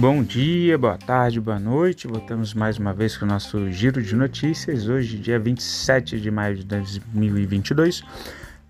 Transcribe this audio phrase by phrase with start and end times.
[0.00, 2.06] Bom dia, boa tarde, boa noite.
[2.06, 4.88] Voltamos mais uma vez com o nosso giro de notícias.
[4.88, 8.04] Hoje, dia 27 de maio de 2022.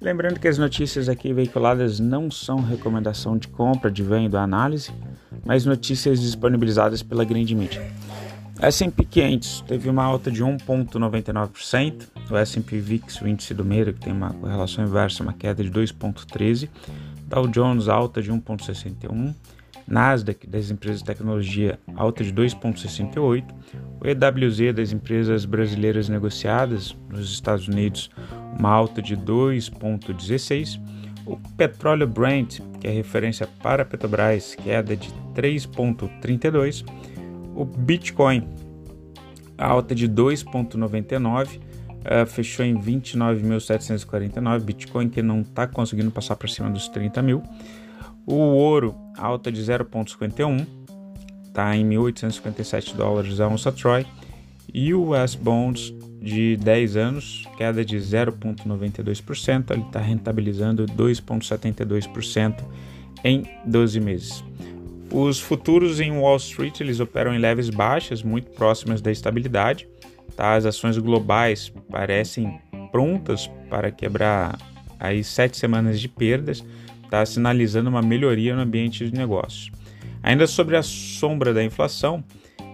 [0.01, 4.91] Lembrando que as notícias aqui veiculadas não são recomendação de compra, de venda análise,
[5.45, 7.87] mas notícias disponibilizadas pela grande mídia.
[8.59, 14.01] S&P 500 teve uma alta de 1,99%, o S&P VIX, o índice do meio, que
[14.01, 16.71] tem uma correlação inversa, uma queda de 2,13%,
[17.27, 19.35] Dow Jones alta de 1,61%,
[19.89, 23.45] Nasdaq das empresas de tecnologia alta de 2,68,
[24.01, 28.11] o EWZ das empresas brasileiras negociadas nos Estados Unidos
[28.59, 30.81] uma alta de 2,16,
[31.27, 36.85] o petróleo Brent, que é referência para a Petrobras, queda de 3,32,
[37.55, 38.47] o Bitcoin
[39.59, 41.61] alta de 2,99, uh,
[42.05, 47.43] eh, fechou em 29.749, Bitcoin que não está conseguindo passar para cima dos 30 mil.
[48.31, 50.67] O ouro, alta de 0,51,
[51.47, 54.05] está em 1.857 dólares a onça Troy.
[54.73, 62.63] E o S Bonds de 10 anos, queda de 0,92%, ele está rentabilizando 2,72%
[63.25, 64.45] em 12 meses.
[65.11, 69.89] Os futuros em Wall Street eles operam em leves baixas, muito próximas da estabilidade.
[70.37, 70.55] Tá?
[70.55, 72.61] As ações globais parecem
[72.93, 74.59] prontas para quebrar
[75.01, 76.63] aí sete semanas de perdas,
[77.09, 79.71] está sinalizando uma melhoria no ambiente de negócios.
[80.23, 82.23] Ainda sobre a sombra da inflação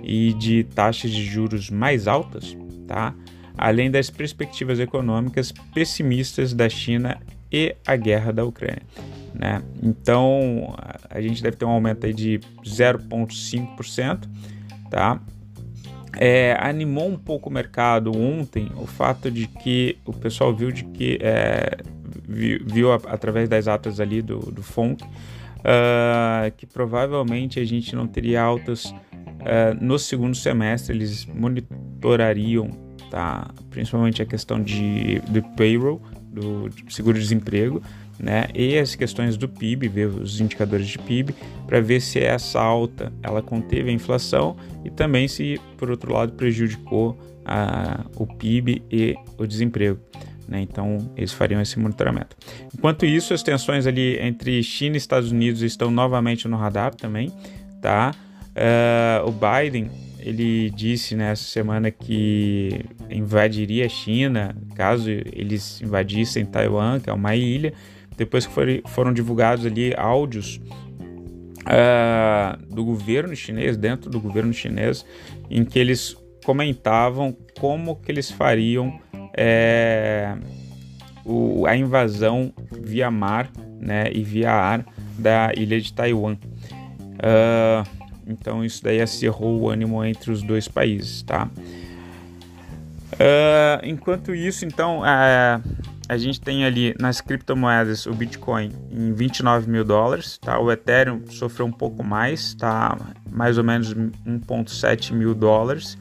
[0.02, 3.14] e de taxas de juros mais altas, tá?
[3.56, 8.82] além das perspectivas econômicas pessimistas da China e a guerra da Ucrânia.
[9.32, 9.62] Né?
[9.82, 10.74] Então
[11.08, 14.28] a gente deve ter um aumento aí de 0,5%.
[14.90, 15.20] Tá?
[16.16, 20.84] É, animou um pouco o mercado ontem o fato de que o pessoal viu de
[20.84, 21.78] que é,
[22.26, 28.06] viu, viu através das atas ali do, do FONC uh, que provavelmente a gente não
[28.06, 28.94] teria altas uh,
[29.80, 32.70] no segundo semestre, eles monitorariam
[33.14, 33.48] tá?
[33.70, 37.80] principalmente a questão de, do payroll, do seguro-desemprego,
[38.18, 38.46] né?
[38.52, 41.32] E as questões do PIB, ver os indicadores de PIB,
[41.64, 46.32] para ver se essa alta ela conteve a inflação e também se, por outro lado,
[46.32, 50.00] prejudicou a, o PIB e o desemprego.
[50.48, 50.60] Né?
[50.60, 52.36] Então, eles fariam esse monitoramento.
[52.74, 57.32] Enquanto isso, as tensões ali entre China e Estados Unidos estão novamente no radar também.
[57.80, 58.14] Tá?
[58.50, 59.90] Uh, o Biden
[60.24, 67.36] ele disse nessa semana que invadiria a China caso eles invadissem Taiwan, que é uma
[67.36, 67.74] ilha.
[68.16, 70.60] Depois que foram divulgados ali áudios
[71.64, 75.04] uh, do governo chinês, dentro do governo chinês,
[75.50, 78.98] em que eles comentavam como que eles fariam
[79.36, 80.36] é,
[81.24, 83.50] o, a invasão via mar
[83.80, 84.84] né, e via ar
[85.18, 86.36] da ilha de Taiwan.
[87.14, 87.86] Uh,
[88.26, 91.48] então isso daí acirrou o ânimo entre os dois países, tá?
[93.14, 95.62] Uh, enquanto isso, então, uh,
[96.08, 100.58] a gente tem ali nas criptomoedas o Bitcoin em 29 mil dólares, tá?
[100.58, 102.96] O Ethereum sofreu um pouco mais, tá?
[103.30, 105.96] Mais ou menos 1,7 mil dólares.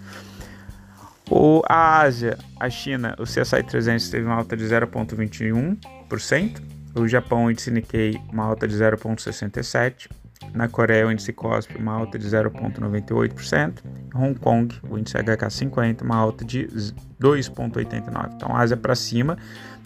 [1.35, 6.61] O, a Ásia, a China, o CSI 300 teve uma alta de 0,21%.
[6.94, 10.11] O Japão, o índice Nikkei, uma alta de 0,67%.
[10.53, 13.79] Na Coreia, o índice COSP, uma alta de 0,98%.
[14.13, 16.67] Hong Kong, o índice HK50, uma alta de
[17.19, 18.33] 2,89%.
[18.35, 19.35] Então, Ásia para cima,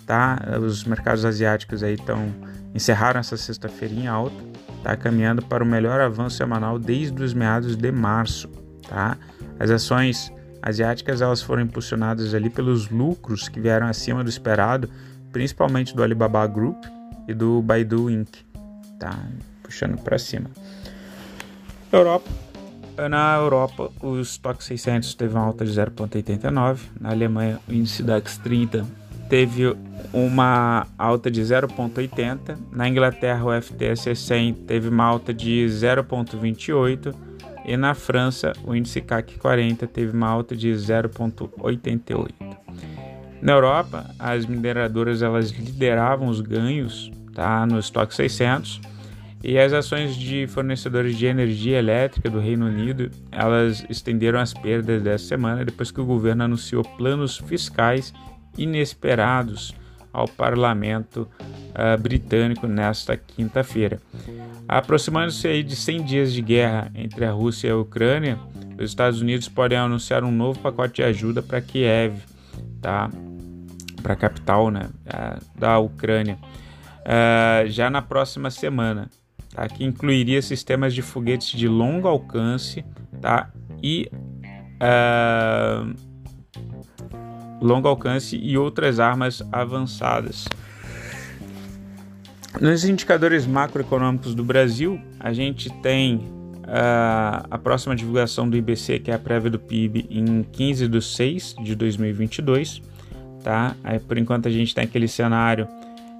[0.06, 0.38] tá?
[0.62, 2.30] Os mercados asiáticos aí estão
[2.76, 4.36] encerraram essa sexta-feira em alta,
[4.84, 4.98] tá?
[4.98, 8.50] Caminhando para o melhor avanço semanal desde os meados de março,
[8.90, 9.18] tá?
[9.58, 10.30] As ações
[10.62, 14.90] asiáticas elas foram impulsionadas ali pelos lucros que vieram acima do esperado,
[15.32, 16.84] principalmente do Alibaba Group
[17.28, 18.30] e do Baidu Inc.
[19.00, 19.16] Tá?
[19.68, 20.50] puxando para cima.
[21.92, 22.30] Europa.
[23.10, 26.80] Na Europa, o estoque 600 teve uma alta de 0,89.
[27.00, 28.86] Na Alemanha, o índice DAX 30
[29.30, 29.76] teve
[30.12, 32.58] uma alta de 0,80.
[32.72, 37.14] Na Inglaterra, o FTSE 100 teve uma alta de 0,28.
[37.68, 42.32] E na França, o índice CAC 40 teve uma alta de 0,88.
[43.42, 48.82] Na Europa, as mineradoras elas lideravam os ganhos tá, no estoque 600
[49.44, 55.04] e as ações de fornecedores de energia elétrica do Reino Unido, elas estenderam as perdas
[55.04, 58.14] dessa semana depois que o governo anunciou planos fiscais
[58.58, 59.76] inesperados
[60.12, 61.28] ao parlamento
[61.70, 64.00] uh, britânico nesta quinta-feira.
[64.68, 68.40] Aproximando-se aí de 100 dias de guerra entre a Rússia e a Ucrânia,
[68.78, 72.16] os Estados Unidos podem anunciar um novo pacote de ajuda para Kiev,
[72.82, 73.10] tá?
[74.02, 74.90] para a capital né,
[75.58, 76.38] da Ucrânia,
[77.02, 79.10] uh, já na próxima semana.
[79.54, 79.68] tá?
[79.68, 82.86] que incluiria sistemas de foguetes de longo alcance
[83.20, 83.50] tá?
[83.82, 84.10] e
[84.82, 85.94] uh,
[87.62, 90.48] longo alcance e outras armas avançadas.
[92.60, 99.12] Nos indicadores macroeconômicos do Brasil, a gente tem uh, a próxima divulgação do IBC, que
[99.12, 102.82] é a prévia do PIB, em 15 de 6 de 2022.
[103.44, 103.76] Tá?
[103.84, 105.68] Aí, por enquanto, a gente tem aquele cenário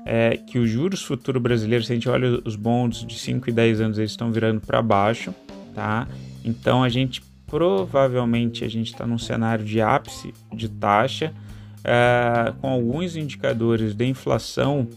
[0.06, 3.54] é, que os juros futuro brasileiros, se a gente olha os bonds de 5 e
[3.54, 5.34] 10 anos, eles estão virando para baixo.
[5.74, 6.08] Tá?
[6.46, 11.34] Então, a gente provavelmente a gente está num cenário de ápice de taxa,
[11.80, 14.88] uh, com alguns indicadores de inflação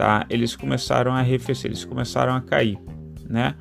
[0.00, 0.24] tá?
[0.30, 2.78] Eles começaram a arrefecer, eles começaram a cair,
[3.28, 3.54] né?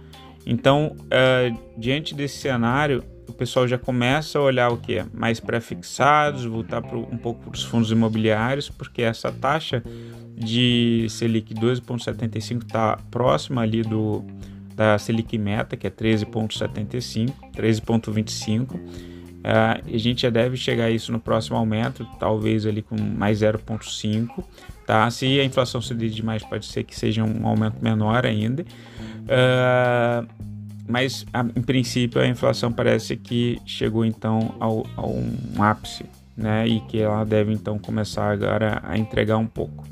[0.46, 6.46] Então, uh, diante desse cenário, o pessoal já começa a olhar o que mais pré-fixados,
[6.46, 9.84] voltar pro, um pouco para os fundos imobiliários, porque essa taxa
[10.34, 14.24] de Selic 2,75 está próxima ali do
[14.74, 18.80] da Selic Meta, que é 13,75, 13,25
[19.40, 23.40] Uh, a gente já deve chegar a isso no próximo aumento, talvez ali com mais
[23.40, 24.44] 0,5.
[24.86, 25.10] Tá?
[25.10, 28.64] Se a inflação subir demais, pode ser que seja um aumento menor ainda.
[28.64, 30.28] Uh,
[30.88, 36.04] mas a, em princípio a inflação parece que chegou então ao, um ápice,
[36.36, 36.68] né?
[36.68, 39.86] E que ela deve então começar agora a entregar um pouco.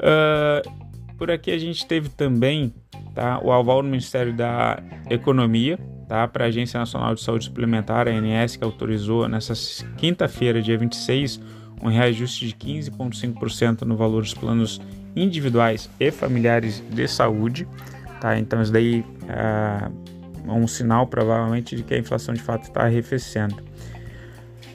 [0.00, 0.68] Uh,
[1.16, 2.74] por aqui a gente teve também
[3.14, 5.78] tá, o aval do Ministério da Economia,
[6.08, 6.26] tá?
[6.28, 9.54] para a Agência Nacional de Saúde Suplementar, a ANS, que autorizou nessa
[9.96, 11.40] quinta-feira, dia 26,
[11.82, 14.80] um reajuste de 15,5% no valor dos planos
[15.14, 17.66] individuais e familiares de saúde.
[18.20, 18.38] Tá?
[18.38, 19.90] Então, isso daí é
[20.50, 23.56] um sinal, provavelmente, de que a inflação de fato está arrefecendo.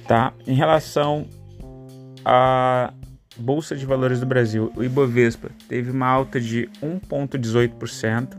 [0.07, 0.33] Tá?
[0.45, 1.27] Em relação
[2.25, 2.93] à
[3.37, 8.37] Bolsa de Valores do Brasil, o Ibovespa teve uma alta de 1,18%.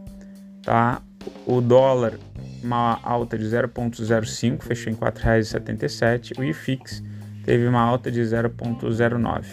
[0.62, 1.00] Tá?
[1.46, 2.18] O dólar
[2.62, 6.38] uma alta de 0,05, fechou em R$ 4,77.
[6.38, 7.02] O IFIX
[7.44, 9.44] teve uma alta de 0,09.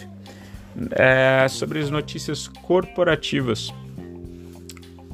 [0.92, 3.74] É, sobre as notícias corporativas,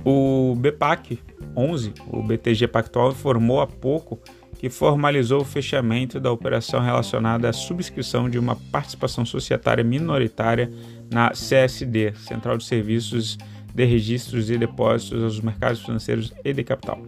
[0.04, 1.20] o BPAC
[1.56, 4.20] 11, o BTG Pactual, informou há pouco
[4.60, 10.72] que formalizou o fechamento da operação relacionada à subscrição de uma participação societária minoritária
[11.12, 13.38] na CSD, Central de Serviços
[13.74, 17.02] de Registros e Depósitos aos Mercados Financeiros e de Capital.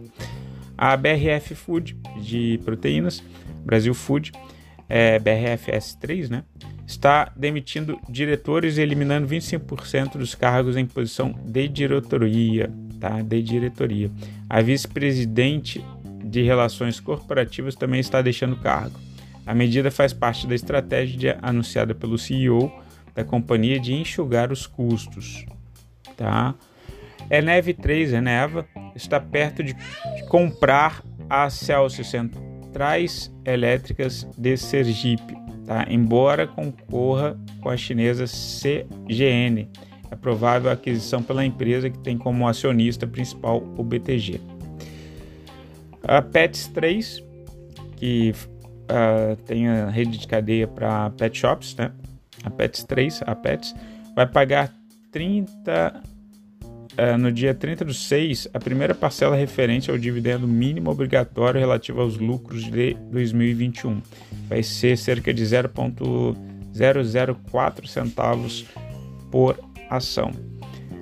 [0.78, 3.20] A BRF Food de proteínas,
[3.64, 4.32] Brasil Food,
[4.88, 6.44] é, BRFS3, né,
[6.86, 13.20] está demitindo diretores e eliminando 25% dos cargos em posição de diretoria, tá?
[13.20, 14.10] De diretoria.
[14.48, 15.84] A vice-presidente
[16.24, 18.98] de relações corporativas também está deixando cargo.
[19.44, 22.72] A medida faz parte da estratégia anunciada pelo CEO
[23.14, 25.44] da companhia de enxugar os custos,
[26.16, 26.54] tá?
[27.30, 29.76] Eneve 3, Eneva, está perto de
[30.28, 35.36] comprar a Celsius Centrais Elétricas de Sergipe,
[35.66, 35.86] tá?
[35.88, 39.68] embora concorra com a chinesa CGN.
[40.10, 44.40] É provável a aquisição pela empresa que tem como acionista principal o BTG.
[46.02, 47.22] A Pets 3,
[47.96, 51.92] que uh, tem a rede de cadeia para pet shops, né?
[52.42, 53.74] a Pets 3, a Pets,
[54.14, 54.72] vai pagar
[55.12, 55.92] 30 é,
[57.18, 62.18] no dia 30 do 6, a primeira parcela referente ao dividendo mínimo obrigatório relativo aos
[62.18, 64.02] lucros de 2021.
[64.48, 68.66] Vai ser cerca de 0,004 centavos
[69.30, 69.56] por
[69.88, 70.32] ação.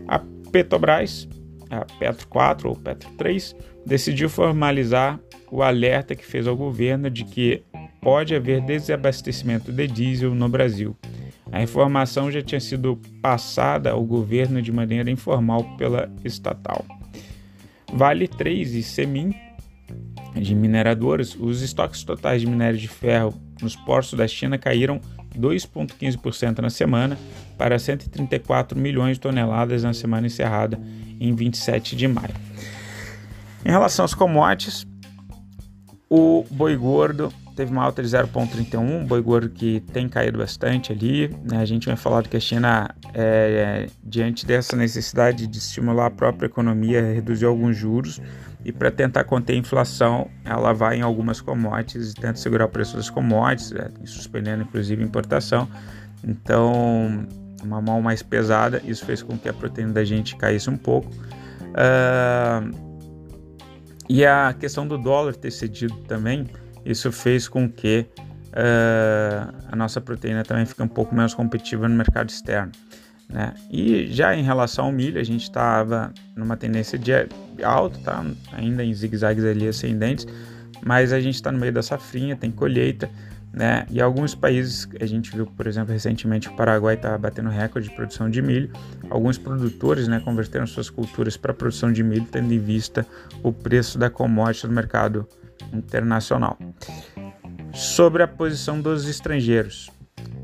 [0.06, 1.26] A Petrobras,
[1.70, 5.18] a Petro 4 ou Petro 3, decidiu formalizar
[5.50, 7.62] o alerta que fez ao governo de que
[8.02, 10.94] pode haver desabastecimento de diesel no Brasil.
[11.56, 16.84] A informação já tinha sido passada ao governo de maneira informal pela estatal.
[17.94, 19.34] Vale 3 e Semin,
[20.34, 23.32] de mineradoras, os estoques totais de minério de ferro
[23.62, 25.00] nos portos da China caíram
[25.34, 27.16] 2,15% na semana
[27.56, 30.78] para 134 milhões de toneladas na semana encerrada
[31.18, 32.34] em 27 de maio.
[33.64, 34.86] Em relação aos commodities,
[36.10, 41.34] o boi gordo teve uma alta de 0,31, boi gordo que tem caído bastante ali.
[41.42, 41.56] Né?
[41.56, 46.46] A gente vai falar que a China, é, diante dessa necessidade de estimular a própria
[46.46, 48.20] economia, reduziu alguns juros
[48.62, 52.68] e para tentar conter a inflação, ela vai em algumas commodities e tenta segurar o
[52.68, 55.66] preço das commodities, é, suspendendo inclusive importação.
[56.22, 57.26] Então,
[57.62, 61.10] uma mão mais pesada, isso fez com que a proteína da gente caísse um pouco.
[61.72, 62.86] Uh,
[64.08, 66.46] e a questão do dólar ter cedido também
[66.86, 68.06] isso fez com que
[68.52, 72.72] uh, a nossa proteína também fique um pouco menos competitiva no mercado externo.
[73.28, 73.52] Né?
[73.70, 77.12] E já em relação ao milho, a gente estava numa tendência de,
[77.62, 78.24] alto, tá?
[78.52, 80.26] Ainda em zigue-zagues ali ascendentes,
[80.84, 83.10] mas a gente está no meio da safrinha, tem colheita,
[83.52, 83.84] né?
[83.90, 87.94] E alguns países, a gente viu, por exemplo, recentemente o Paraguai está batendo recorde de
[87.96, 88.70] produção de milho.
[89.10, 93.04] Alguns produtores, né, converteram suas culturas para produção de milho, tendo em vista
[93.42, 95.26] o preço da commodity no mercado
[95.72, 96.58] internacional.
[97.72, 99.90] Sobre a posição dos estrangeiros,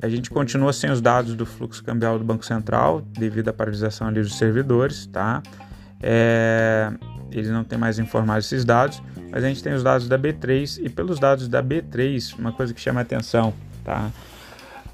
[0.02, 4.08] a gente continua sem os dados do fluxo cambial do Banco Central, devido à paralisação
[4.08, 5.42] ali dos servidores, tá?
[6.02, 6.92] É,
[7.30, 10.84] eles não têm mais informado esses dados, mas a gente tem os dados da B3
[10.84, 14.10] e pelos dados da B3, uma coisa que chama a atenção, tá?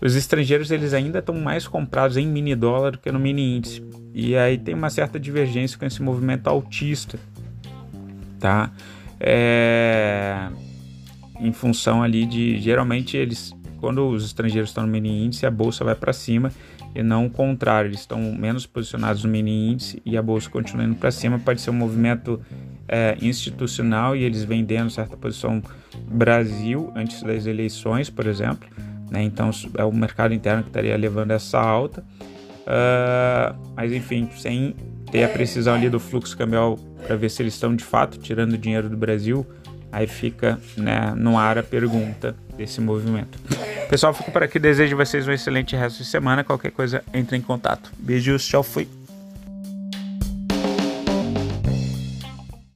[0.01, 3.83] Os estrangeiros eles ainda estão mais comprados em mini dólar do que no mini índice.
[4.15, 7.19] E aí tem uma certa divergência com esse movimento altista,
[8.39, 8.71] tá?
[9.19, 9.98] É...
[11.49, 15.85] Em função ali de geralmente eles quando os estrangeiros estão no mini índice, a bolsa
[15.85, 16.51] vai para cima
[16.95, 20.85] e não o contrário, eles estão menos posicionados no mini índice e a bolsa continua
[20.85, 21.39] indo para cima.
[21.39, 22.41] Pode ser um movimento
[22.89, 25.63] é, institucional e eles vendendo certa posição
[26.11, 28.69] Brasil antes das eleições, por exemplo.
[29.11, 29.23] Né?
[29.23, 32.05] Então é o mercado interno que estaria levando essa alta.
[32.67, 34.75] Uh, mas enfim, sem
[35.11, 36.77] ter a precisão ali do fluxo cambial
[37.07, 39.47] para ver se eles estão de fato tirando dinheiro do Brasil,
[39.93, 43.39] aí fica né, no ar a pergunta desse movimento.
[43.89, 44.59] Pessoal, fico por aqui.
[44.59, 46.45] Desejo vocês um excelente resto de semana.
[46.45, 47.91] Qualquer coisa, entre em contato.
[47.99, 48.98] Beijos, tchau, fui.